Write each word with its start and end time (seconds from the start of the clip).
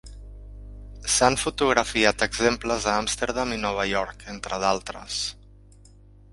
S'han 1.15 1.37
fotografiat 1.41 2.25
exemples 2.27 2.89
a 2.93 2.97
Amsterdam 3.03 3.55
i 3.59 3.63
Nova 3.69 3.87
York, 3.93 4.27
entre 4.37 4.63
d'altres. 4.67 5.23